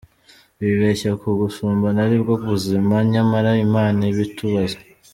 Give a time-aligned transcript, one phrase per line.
[0.59, 4.77] Bibeshya ko gusambana aribwo buzima, nyamara imana ibitubuza.